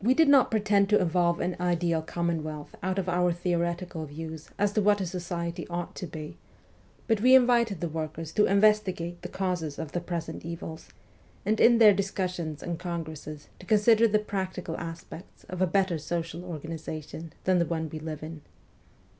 We 0.00 0.14
did 0.14 0.28
not 0.28 0.52
pretend 0.52 0.88
to 0.90 1.00
evolve 1.02 1.40
an 1.40 1.56
ideal 1.58 2.02
commonwealth 2.02 2.76
out 2.84 3.00
of 3.00 3.08
our 3.08 3.32
theoretical 3.32 4.06
views 4.06 4.48
as 4.60 4.72
to 4.74 4.80
what 4.80 5.00
a 5.00 5.06
society 5.06 5.66
ought 5.66 5.96
to 5.96 6.06
be, 6.06 6.38
but 7.08 7.20
we 7.20 7.34
invited 7.34 7.80
the 7.80 7.88
workers 7.88 8.30
to 8.34 8.46
investigate 8.46 9.22
the 9.22 9.28
causes 9.28 9.76
of 9.76 9.90
the 9.90 9.98
present 10.00 10.44
evils, 10.44 10.90
and 11.44 11.58
in 11.58 11.78
their 11.78 11.92
discussions 11.92 12.62
and 12.62 12.78
congresses 12.78 13.48
to 13.58 13.66
consider 13.66 14.06
the 14.06 14.20
practical 14.20 14.76
aspects 14.78 15.42
of 15.48 15.60
a 15.60 15.66
better 15.66 15.98
social 15.98 16.42
organi 16.42 16.74
zation 16.78 17.32
than 17.42 17.58
the 17.58 17.66
one 17.66 17.88
we 17.90 17.98
live 17.98 18.22
in. 18.22 18.42